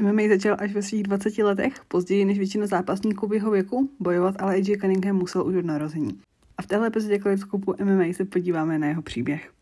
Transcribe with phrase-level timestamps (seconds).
[0.00, 4.34] MMA začal až ve svých 20 letech, později než většina zápasníků v jeho věku, bojovat
[4.38, 6.20] ale AJ Cunningham musel už od narození.
[6.58, 9.52] A v téhle epizodě Kaleidoskopu MMA se podíváme na jeho příběh.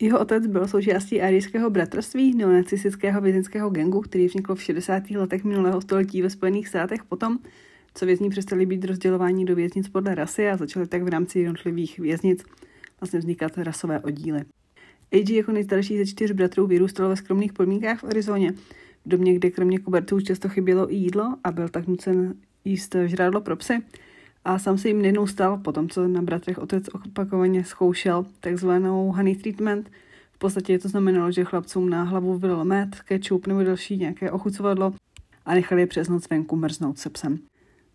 [0.00, 5.10] Jeho otec byl součástí arijského bratrství, neonacistického vězenského gengu, který vznikl v 60.
[5.10, 7.38] letech minulého století ve Spojených státech potom,
[7.94, 11.98] co vězni přestali být rozdělování do věznic podle rasy a začaly tak v rámci jednotlivých
[11.98, 12.44] věznic
[13.00, 14.44] vlastně vznikat rasové oddíly.
[15.12, 19.50] AG jako nejstarší ze čtyř bratrů vyrůstal ve skromných podmínkách v Arizoně, v domě, kde
[19.50, 23.82] kromě koberců často chybělo i jídlo a byl tak nucen jíst žrádlo pro psy.
[24.44, 29.36] A sám se jim jednou stal, potom co na bratrech otec opakovaně zkoušel takzvanou honey
[29.36, 29.90] treatment.
[30.32, 34.92] V podstatě to znamenalo, že chlapcům na hlavu vylil med, ketchup nebo další nějaké ochucovadlo
[35.46, 37.38] a nechali je přes noc venku mrznout se psem.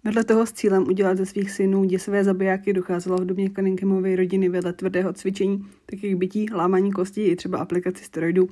[0.03, 4.49] Vedle toho s cílem udělat ze svých synů děsivé zabijáky docházelo v době Cunninghamovy rodiny
[4.49, 8.49] vedle tvrdého cvičení, takých bytí, lámání kostí i třeba aplikaci steroidů,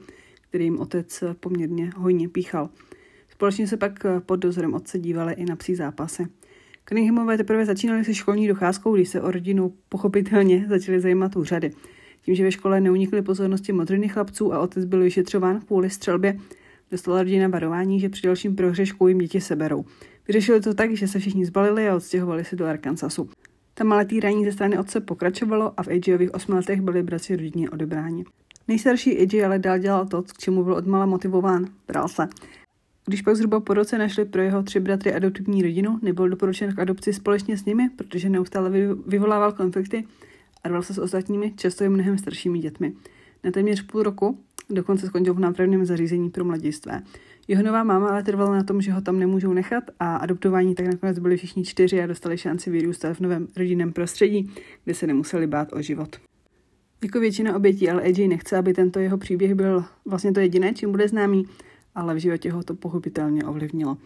[0.49, 2.69] který jim otec poměrně hojně píchal.
[3.29, 6.27] Společně se pak pod dozorem otce dívali i na psí zápasy.
[6.89, 11.71] Cunninghamové teprve začínali se školní docházkou, když se o rodinu pochopitelně začaly zajímat úřady.
[12.21, 16.39] Tím, že ve škole neunikly pozornosti modriny chlapců a otec byl vyšetřován kvůli střelbě,
[16.91, 19.85] dostala rodina varování, že při dalším prohřešku jim děti seberou.
[20.27, 23.29] Vyřešili to tak, že se všichni zbalili a odstěhovali se do Arkansasu.
[23.73, 27.69] Tam ale týrání ze strany otce pokračovalo a v AJových osmi letech byli bratři rodině
[27.69, 28.25] odebráni.
[28.67, 31.65] Nejstarší AJ ale dál dělal to, k čemu byl odmala motivován.
[31.87, 32.27] Bral se.
[33.05, 36.79] Když pak zhruba po roce našli pro jeho tři bratry adoptivní rodinu, nebyl doporučen k
[36.79, 38.69] adopci společně s nimi, protože neustále
[39.07, 40.03] vyvolával konflikty
[40.63, 42.93] a rval se s ostatními, často i mnohem staršími dětmi.
[43.43, 44.39] Na téměř půl roku
[44.69, 47.01] dokonce skončil v nápravném zařízení pro mladistvé.
[47.47, 50.85] Jeho nová máma ale trvala na tom, že ho tam nemůžou nechat a adoptování tak
[50.85, 54.51] nakonec byli všichni čtyři a dostali šanci vyrůstat v novém rodinném prostředí,
[54.83, 56.17] kde se nemuseli bát o život.
[57.03, 60.91] Jako většina obětí, ale AJ nechce, aby tento jeho příběh byl vlastně to jediné, čím
[60.91, 61.45] bude známý,
[61.95, 63.97] ale v životě ho to pochopitelně ovlivnilo.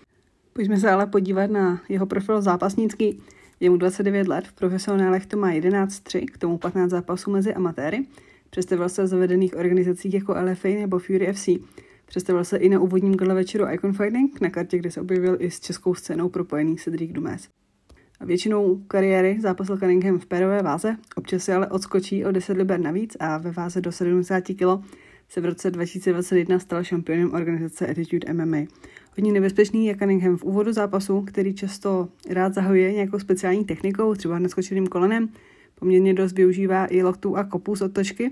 [0.54, 3.22] Pojďme se ale podívat na jeho profil zápasnický.
[3.60, 8.06] Je mu 29 let, v profesionálech to má 11-3, k tomu 15 zápasů mezi amatéry.
[8.54, 11.50] Představil se v zavedených organizacích jako LFA nebo Fury FC.
[12.06, 15.52] Představil se i na úvodním gala večeru Icon Fighting, na kartě, kde se objevil i
[15.52, 17.48] s českou scénou propojený Cedric Dumes.
[18.20, 22.80] A většinou kariéry zápasil Cunningham v pérové váze, občas se ale odskočí o 10 liber
[22.80, 24.86] navíc a ve váze do 70 kg
[25.30, 28.58] se v roce 2021 stal šampionem organizace Attitude MMA.
[29.18, 34.40] Hodně nebezpečný je Cunningham v úvodu zápasu, který často rád zahajuje nějakou speciální technikou, třeba
[34.40, 35.30] naskočeným kolenem,
[35.80, 38.32] poměrně dost využívá i loktů a kopů z otočky,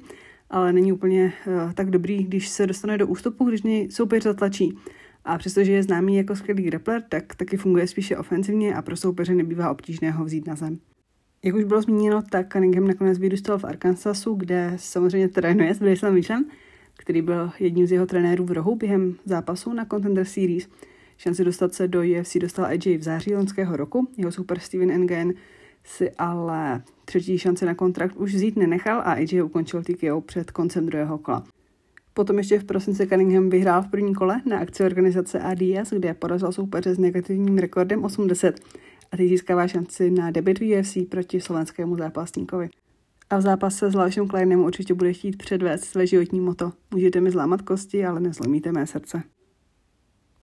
[0.49, 4.77] ale není úplně uh, tak dobrý, když se dostane do ústupu, když něj soupeř zatlačí.
[5.25, 9.35] A přestože je známý jako skvělý grappler, tak taky funguje spíše ofenzivně a pro soupeře
[9.35, 10.79] nebývá obtížné ho vzít na zem.
[11.43, 16.13] Jak už bylo zmíněno, tak Cunningham nakonec vyrůstal v Arkansasu, kde samozřejmě trénuje s Bryslem
[16.13, 16.45] Mitchellem,
[16.97, 20.69] který byl jedním z jeho trenérů v rohu během zápasu na Contender Series.
[21.17, 24.07] Šanci dostat se do UFC dostal AJ v září loňského roku.
[24.17, 25.33] Jeho super Steven Ngan
[25.83, 30.85] si ale třetí šanci na kontrakt už vzít nenechal a AJ ukončil TKO před koncem
[30.85, 31.43] druhého kola.
[32.13, 36.51] Potom ještě v prosinci Cunningham vyhrál v první kole na akci organizace ADS, kde porazil
[36.51, 38.55] soupeře s negativním rekordem 80
[39.11, 42.69] a teď získává šanci na debut v UFC proti slovenskému zápasníkovi.
[43.29, 46.71] A v zápase s Lašem Kleinem určitě bude chtít předvést své životní moto.
[46.91, 49.23] Můžete mi zlámat kosti, ale nezlomíte mé srdce.